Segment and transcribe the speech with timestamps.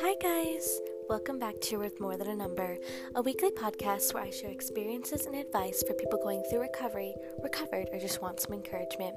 [0.00, 0.82] Hi, guys!
[1.08, 2.76] Welcome back to Worth More Than a Number,
[3.14, 7.88] a weekly podcast where I share experiences and advice for people going through recovery, recovered,
[7.90, 9.16] or just want some encouragement.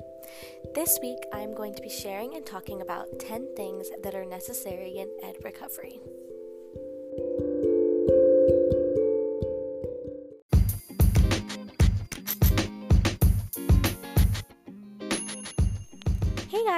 [0.74, 4.24] This week, I am going to be sharing and talking about 10 things that are
[4.24, 6.00] necessary in ed recovery.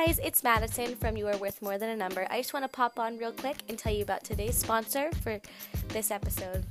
[0.06, 2.26] Guys, it's Madison from You Are Worth More Than a Number.
[2.32, 5.40] I just want to pop on real quick and tell you about today's sponsor for
[5.90, 6.64] this episode.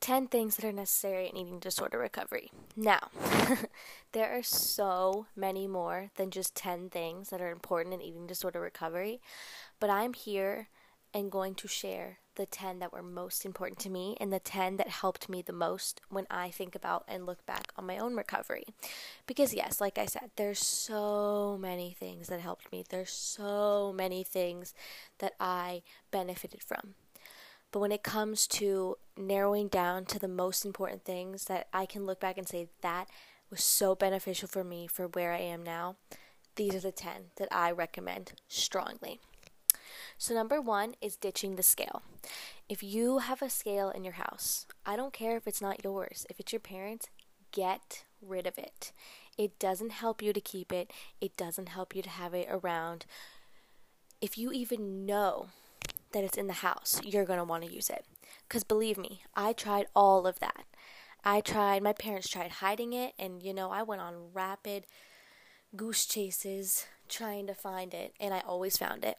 [0.00, 2.52] Ten things that are necessary in eating disorder recovery.
[2.76, 3.08] Now,
[4.12, 8.60] there are so many more than just 10 things that are important in eating disorder
[8.60, 9.20] recovery,
[9.80, 10.68] but I'm here
[11.12, 14.76] and going to share the 10 that were most important to me and the 10
[14.76, 18.14] that helped me the most when I think about and look back on my own
[18.16, 18.64] recovery.
[19.26, 24.24] Because, yes, like I said, there's so many things that helped me, there's so many
[24.24, 24.74] things
[25.18, 26.94] that I benefited from.
[27.70, 32.06] But when it comes to narrowing down to the most important things that I can
[32.06, 33.08] look back and say that
[33.50, 35.96] was so beneficial for me for where I am now,
[36.56, 39.18] these are the 10 that I recommend strongly.
[40.18, 42.02] So, number one is ditching the scale.
[42.68, 46.26] If you have a scale in your house, I don't care if it's not yours,
[46.30, 47.08] if it's your parents,
[47.52, 48.92] get rid of it.
[49.36, 53.06] It doesn't help you to keep it, it doesn't help you to have it around.
[54.20, 55.48] If you even know
[56.12, 58.04] that it's in the house, you're going to want to use it.
[58.48, 60.64] Because believe me, I tried all of that.
[61.24, 64.86] I tried, my parents tried hiding it, and you know, I went on rapid
[65.74, 69.18] goose chases trying to find it, and I always found it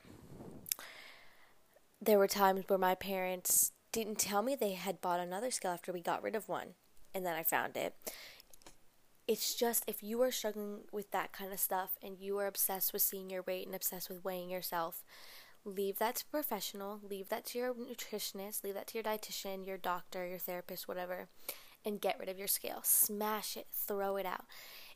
[2.02, 5.94] there were times where my parents didn't tell me they had bought another scale after
[5.94, 6.76] we got rid of one
[7.16, 7.96] and then I found it.
[9.28, 12.94] It's just if you are struggling with that kind of stuff and you are obsessed
[12.94, 15.04] with seeing your weight and obsessed with weighing yourself,
[15.64, 19.78] leave that to professional, leave that to your nutritionist, leave that to your dietitian, your
[19.78, 21.28] doctor, your therapist, whatever,
[21.84, 22.82] and get rid of your scale.
[22.84, 24.46] Smash it, throw it out.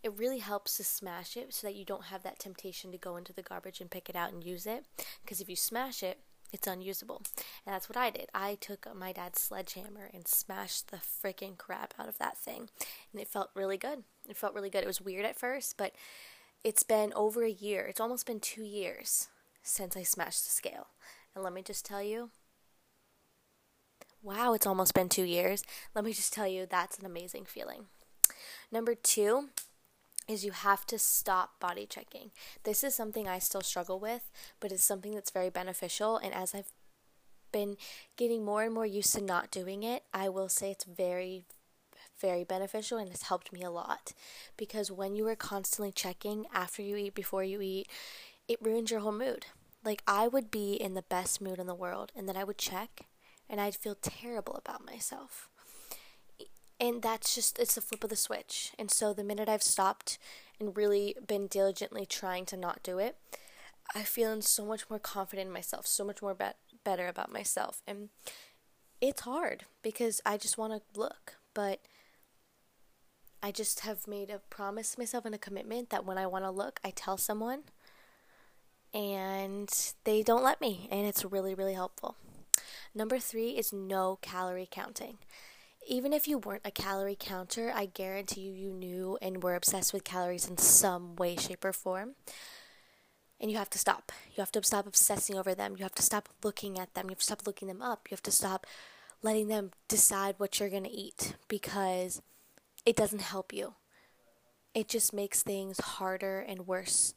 [0.04, 3.18] It really helps to smash it so that you don't have that temptation to go
[3.18, 4.86] into the garbage and pick it out and use it.
[5.24, 6.20] Because if you smash it,
[6.52, 7.22] it's unusable.
[7.66, 8.30] And that's what I did.
[8.34, 12.70] I took my dad's sledgehammer and smashed the freaking crap out of that thing.
[13.12, 14.04] And it felt really good.
[14.28, 14.84] It felt really good.
[14.84, 15.94] It was weird at first, but
[16.64, 17.86] it's been over a year.
[17.86, 19.30] It's almost been two years
[19.64, 20.88] since I smashed the scale.
[21.36, 22.32] And let me just tell you
[24.22, 25.64] wow, it's almost been two years.
[25.96, 27.86] Let me just tell you, that's an amazing feeling.
[28.72, 29.50] Number two,
[30.30, 32.30] is you have to stop body checking.
[32.64, 34.30] This is something I still struggle with,
[34.60, 36.18] but it's something that's very beneficial.
[36.18, 36.72] And as I've
[37.52, 37.78] been
[38.16, 41.46] getting more and more used to not doing it, I will say it's very,
[42.22, 44.14] very beneficial and it's helped me a lot.
[44.56, 47.88] Because when you are constantly checking after you eat, before you eat,
[48.48, 49.48] it ruins your whole mood.
[49.84, 52.58] Like, I would be in the best mood in the world, and then I would
[52.58, 53.08] check
[53.50, 55.50] and I'd feel terrible about myself
[56.80, 58.72] and that's just it's the flip of the switch.
[58.80, 60.18] And so the minute i've stopped
[60.60, 63.16] and really been diligently trying to not do it
[63.96, 66.46] i feel so much more confident in myself so much more be-
[66.84, 67.82] better about myself.
[67.88, 68.10] And
[69.02, 71.80] it's hard because i just want to look but
[73.42, 76.44] i just have made a promise to myself and a commitment that when i want
[76.44, 77.64] to look i tell someone
[78.94, 82.16] and they don't let me and it's really really helpful.
[82.96, 85.20] Number three is no calorie counting
[85.88, 89.94] even if you weren't a calorie counter, I guarantee you, you knew and were obsessed
[89.94, 92.16] with calories in some way, shape, or form.
[93.40, 94.12] And you have to stop.
[94.36, 95.76] You have to stop obsessing over them.
[95.78, 97.06] You have to stop looking at them.
[97.06, 98.08] You have to stop looking them up.
[98.10, 98.68] You have to stop
[99.22, 102.22] letting them decide what you're going to eat because
[102.86, 103.76] it doesn't help you.
[104.74, 107.14] It just makes things harder and worse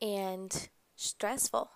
[0.00, 1.70] and stressful.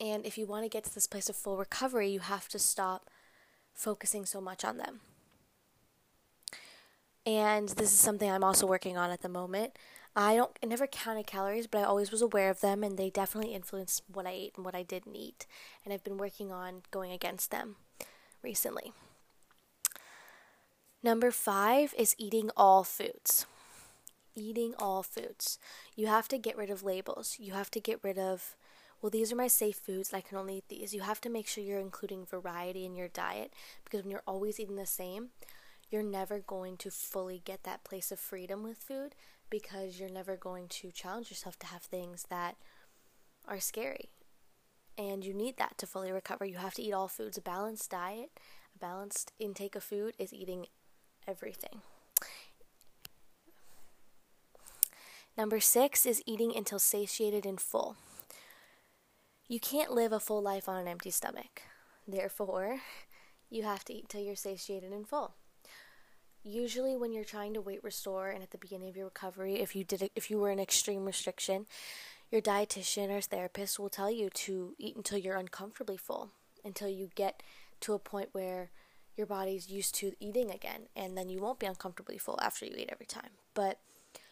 [0.00, 2.58] And if you want to get to this place of full recovery, you have to
[2.58, 3.08] stop
[3.74, 5.00] focusing so much on them.
[7.26, 9.76] And this is something I'm also working on at the moment.
[10.16, 13.10] I don't I never counted calories, but I always was aware of them and they
[13.10, 15.46] definitely influenced what I ate and what I didn't eat.
[15.84, 17.76] And I've been working on going against them
[18.42, 18.92] recently.
[21.02, 23.46] Number 5 is eating all foods.
[24.36, 25.58] Eating all foods.
[25.96, 27.36] You have to get rid of labels.
[27.38, 28.56] You have to get rid of
[29.04, 30.94] well, these are my safe foods, I can only eat these.
[30.94, 33.52] You have to make sure you're including variety in your diet
[33.84, 35.28] because when you're always eating the same,
[35.90, 39.14] you're never going to fully get that place of freedom with food
[39.50, 42.56] because you're never going to challenge yourself to have things that
[43.46, 44.08] are scary.
[44.96, 46.46] And you need that to fully recover.
[46.46, 47.36] You have to eat all foods.
[47.36, 48.30] A balanced diet,
[48.74, 50.68] a balanced intake of food is eating
[51.28, 51.82] everything.
[55.36, 57.98] Number six is eating until satiated and full.
[59.46, 61.60] You can't live a full life on an empty stomach.
[62.08, 62.80] Therefore,
[63.50, 65.34] you have to eat till you're satiated and full.
[66.42, 69.76] Usually, when you're trying to weight restore and at the beginning of your recovery, if
[69.76, 71.66] you did if you were in extreme restriction,
[72.30, 76.30] your dietitian or therapist will tell you to eat until you're uncomfortably full,
[76.64, 77.42] until you get
[77.80, 78.70] to a point where
[79.14, 82.74] your body's used to eating again, and then you won't be uncomfortably full after you
[82.78, 83.30] eat every time.
[83.52, 83.78] But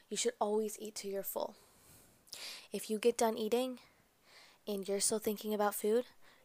[0.09, 1.55] you should always eat till you're full.
[2.73, 3.79] If you get done eating
[4.67, 6.05] and you're still thinking about food,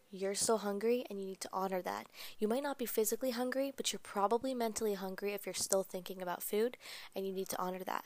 [0.10, 2.08] you're still hungry and you need to honor that.
[2.40, 6.22] You might not be physically hungry, but you're probably mentally hungry if you're still thinking
[6.22, 6.78] about food,
[7.16, 8.06] and you need to honor that.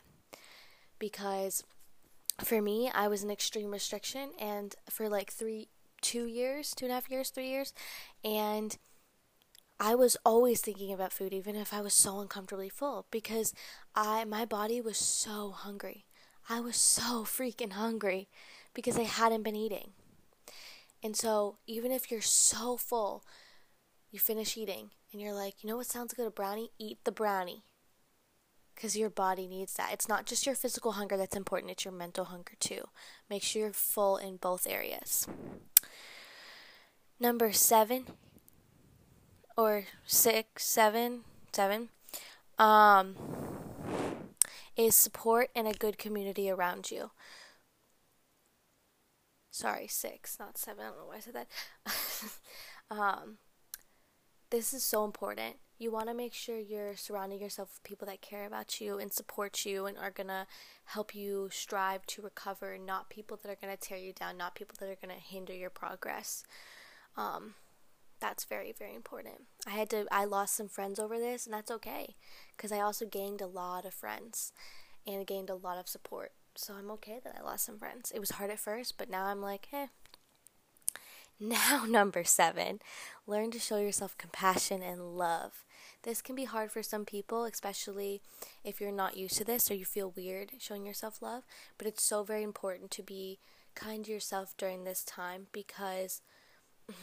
[1.00, 1.64] Because
[2.44, 5.70] for me, I was in extreme restriction, and for like three,
[6.02, 7.74] two years, two and a half years, three years,
[8.24, 8.78] and
[9.80, 13.54] I was always thinking about food, even if I was so uncomfortably full, because
[13.96, 16.06] I my body was so hungry.
[16.50, 18.28] I was so freaking hungry
[18.74, 19.92] because I hadn't been eating.
[21.04, 23.24] And so, even if you're so full,
[24.12, 26.72] you finish eating and you're like, you know what sounds good, a brownie?
[26.78, 27.64] Eat the brownie.
[28.76, 29.92] Because your body needs that.
[29.94, 32.88] It's not just your physical hunger that's important, it's your mental hunger too.
[33.30, 35.28] Make sure you're full in both areas.
[37.20, 38.06] Number seven,
[39.58, 41.22] or six, seven,
[41.52, 41.90] seven,
[42.58, 43.16] um,
[44.76, 47.12] is support and a good community around you.
[49.52, 50.86] Sorry, six, not seven.
[50.86, 51.48] I don't know why I said that.
[52.90, 53.38] um,
[54.50, 55.58] this is so important.
[55.78, 59.12] You want to make sure you're surrounding yourself with people that care about you and
[59.12, 60.48] support you and are going to
[60.86, 64.56] help you strive to recover, not people that are going to tear you down, not
[64.56, 66.44] people that are going to hinder your progress.
[67.18, 67.56] Um,
[68.22, 71.72] that's very very important i had to i lost some friends over this and that's
[71.72, 72.16] okay
[72.56, 74.54] because i also gained a lot of friends
[75.08, 78.20] and gained a lot of support so i'm okay that i lost some friends it
[78.20, 79.88] was hard at first but now i'm like eh
[81.40, 82.80] now number seven
[83.26, 85.64] learn to show yourself compassion and love
[86.04, 88.22] this can be hard for some people especially
[88.64, 91.44] if you're not used to this or you feel weird showing yourself love
[91.78, 93.40] but it's so very important to be
[93.76, 96.22] kind to yourself during this time because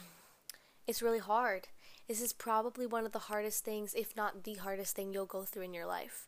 [0.87, 1.67] it's really hard.
[2.07, 5.43] This is probably one of the hardest things, if not the hardest thing you'll go
[5.43, 6.27] through in your life.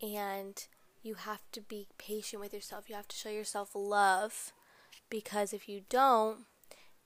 [0.00, 0.66] And
[1.02, 2.88] you have to be patient with yourself.
[2.88, 4.52] You have to show yourself love
[5.08, 6.40] because if you don't,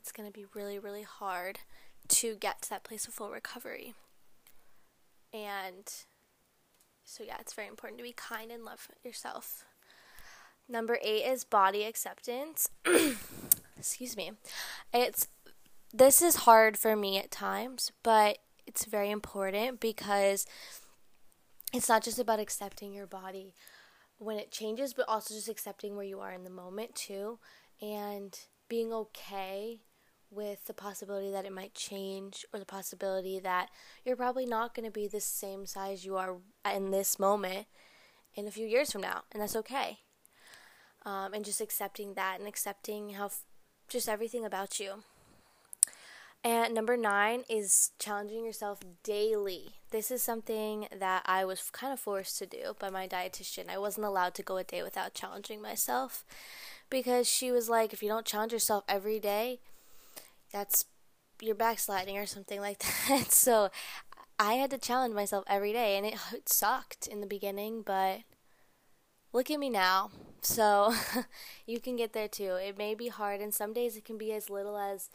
[0.00, 1.60] it's going to be really, really hard
[2.08, 3.94] to get to that place of full recovery.
[5.32, 5.90] And
[7.04, 9.64] so, yeah, it's very important to be kind and love yourself.
[10.68, 12.68] Number eight is body acceptance.
[13.78, 14.32] Excuse me.
[14.92, 15.28] It's
[15.92, 20.46] this is hard for me at times, but it's very important because
[21.72, 23.54] it's not just about accepting your body
[24.24, 27.38] when it changes, but also just accepting where you are in the moment too,
[27.80, 28.38] and
[28.68, 29.80] being okay
[30.30, 33.68] with the possibility that it might change or the possibility that
[34.04, 36.36] you're probably not going to be the same size you are
[36.74, 37.66] in this moment
[38.34, 39.98] in a few years from now, and that's okay.
[41.06, 43.44] Um, and just accepting that and accepting how f-
[43.88, 45.04] just everything about you.
[46.44, 49.76] And number nine is challenging yourself daily.
[49.90, 53.70] This is something that I was kind of forced to do by my dietitian.
[53.70, 56.22] I wasn't allowed to go a day without challenging myself
[56.90, 59.60] because she was like, if you don't challenge yourself every day,
[60.52, 60.84] that's
[61.40, 63.32] you're backsliding or something like that.
[63.32, 63.70] so
[64.38, 68.20] I had to challenge myself every day, and it, it sucked in the beginning, but
[69.32, 70.10] look at me now.
[70.42, 70.94] So
[71.66, 72.56] you can get there too.
[72.56, 75.08] It may be hard, and some days it can be as little as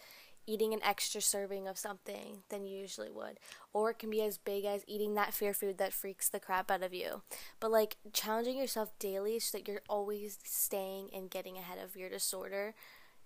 [0.46, 3.40] eating an extra serving of something than you usually would.
[3.74, 6.72] Or it can be as big as eating that fear food that freaks the crap
[6.72, 7.22] out of you.
[7.60, 12.10] But like challenging yourself daily so that you're always staying and getting ahead of your
[12.10, 12.74] disorder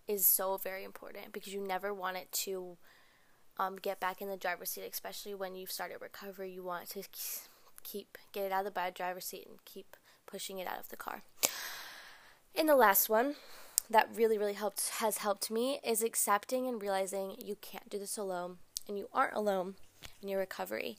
[0.08, 2.78] is so very important because you never want it to
[3.58, 6.52] um, get back in the driver's seat, especially when you've started recovery.
[6.52, 7.04] You want to
[7.84, 10.90] keep get it out of the bad driver's seat and keep pushing it out of
[10.90, 11.24] the car.
[12.56, 13.36] And the last one
[13.90, 18.18] that really, really helped has helped me is accepting and realizing you can't do this
[18.18, 19.76] alone and you aren't alone
[20.22, 20.98] in your recovery.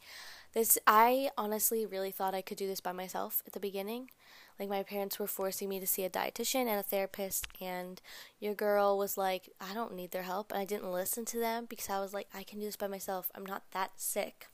[0.53, 4.11] This I honestly really thought I could do this by myself at the beginning.
[4.59, 8.01] Like my parents were forcing me to see a dietitian and a therapist and
[8.39, 11.67] your girl was like, I don't need their help and I didn't listen to them
[11.69, 13.33] because I was like, I can do this by myself.
[13.35, 14.47] I'm not that sick.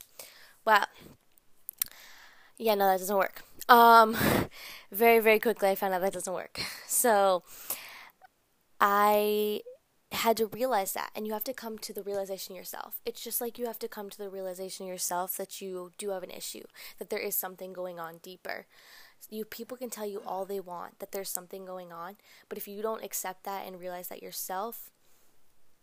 [0.65, 0.87] Well,
[2.57, 3.43] yeah, no, that doesn't work.
[3.69, 4.17] Um,
[4.93, 6.61] very, very quickly I found out that doesn't work.
[6.91, 7.45] So,
[8.81, 9.61] I
[10.13, 13.01] had to realize that and you have to come to the realization yourself.
[13.07, 16.23] It's just like you have to come to the realization yourself that you do have
[16.23, 16.65] an issue,
[16.99, 18.67] that there is something going on deeper.
[19.29, 22.17] You people can tell you all they want that there's something going on,
[22.49, 24.91] but if you don't accept that and realize that yourself,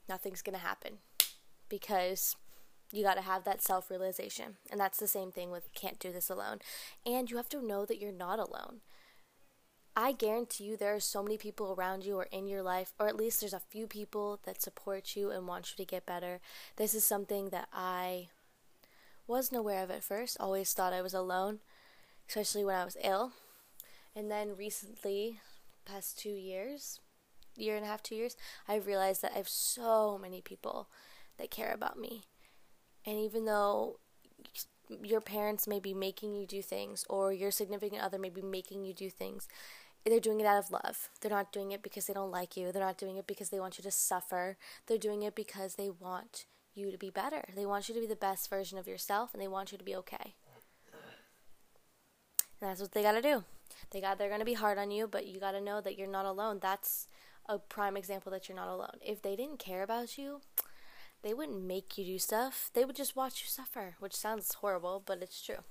[0.10, 0.98] nothing's going to happen
[1.70, 2.36] because
[2.92, 4.58] you got to have that self realization.
[4.72, 6.60] And that's the same thing with can't do this alone.
[7.06, 8.82] And you have to know that you're not alone.
[10.00, 13.08] I guarantee you there are so many people around you or in your life, or
[13.08, 16.39] at least there's a few people that support you and want you to get better.
[16.75, 18.27] This is something that I
[19.25, 21.62] wasn't aware of at first, always thought I was alone,
[22.30, 23.32] especially when I was ill.
[24.16, 25.39] And then recently,
[25.84, 27.00] past two years,
[27.56, 28.38] year and a half, two years,
[28.68, 30.89] I've realized that I have so many people
[31.39, 32.22] that care about me.
[33.04, 33.98] And even though
[35.04, 38.86] your parents may be making you do things, or your significant other may be making
[38.86, 39.48] you do things,
[40.09, 41.09] they're doing it out of love.
[41.21, 42.71] They're not doing it because they don't like you.
[42.71, 44.57] They're not doing it because they want you to suffer.
[44.85, 47.49] They're doing it because they want you to be better.
[47.55, 49.83] They want you to be the best version of yourself and they want you to
[49.83, 50.35] be okay.
[52.59, 53.43] And that's what they got to do.
[53.91, 55.97] They got they're going to be hard on you, but you got to know that
[55.97, 56.59] you're not alone.
[56.61, 57.07] That's
[57.47, 58.97] a prime example that you're not alone.
[59.05, 60.41] If they didn't care about you,
[61.23, 62.69] they wouldn't make you do stuff.
[62.73, 65.63] They would just watch you suffer, which sounds horrible, but it's true.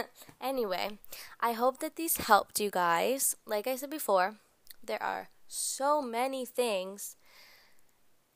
[0.40, 0.98] anyway,
[1.40, 3.36] I hope that these helped you guys.
[3.46, 4.36] Like I said before,
[4.84, 7.16] there are so many things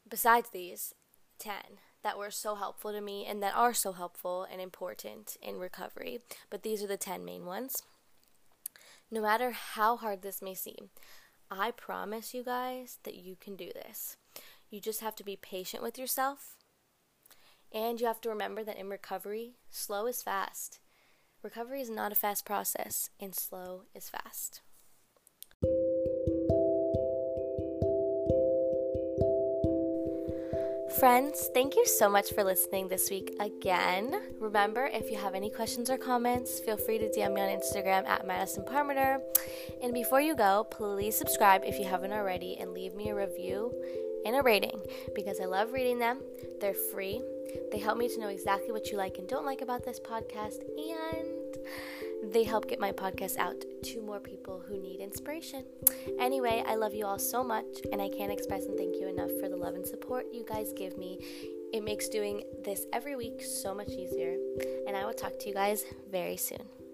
[0.08, 0.94] besides these
[1.38, 1.54] 10
[2.02, 6.20] that were so helpful to me and that are so helpful and important in recovery.
[6.50, 7.82] But these are the 10 main ones.
[9.10, 10.90] No matter how hard this may seem,
[11.50, 14.16] I promise you guys that you can do this.
[14.70, 16.56] You just have to be patient with yourself.
[17.72, 20.80] And you have to remember that in recovery, slow is fast.
[21.46, 24.62] Recovery is not a fast process, and slow is fast.
[30.98, 34.20] Friends, thank you so much for listening this week again.
[34.40, 38.04] Remember, if you have any questions or comments, feel free to DM me on Instagram
[38.08, 39.20] at Madison Parmeter.
[39.84, 43.72] And before you go, please subscribe if you haven't already and leave me a review
[44.26, 44.80] and a rating
[45.14, 46.18] because I love reading them.
[46.60, 47.22] They're free.
[47.70, 50.60] They help me to know exactly what you like and don't like about this podcast,
[50.76, 55.64] and they help get my podcast out to more people who need inspiration.
[56.18, 59.30] Anyway, I love you all so much, and I can't express and thank you enough
[59.40, 61.18] for the love and support you guys give me.
[61.72, 64.36] It makes doing this every week so much easier,
[64.86, 66.85] and I will talk to you guys very soon.